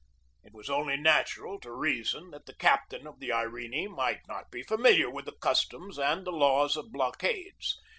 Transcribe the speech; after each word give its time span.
It 0.43 0.51
was 0.55 0.67
only 0.67 0.97
natural 0.97 1.59
to 1.59 1.71
reason 1.71 2.31
that 2.31 2.47
the 2.47 2.55
captain 2.55 3.05
of 3.05 3.19
the 3.19 3.31
Irene 3.31 3.91
might 3.91 4.21
not 4.27 4.49
be 4.49 4.63
familiar 4.63 5.11
with 5.11 5.25
the 5.25 5.37
customs 5.39 5.99
and 5.99 6.25
the 6.25 6.31
laws 6.31 6.75
of 6.75 6.91
blockades. 6.91 7.77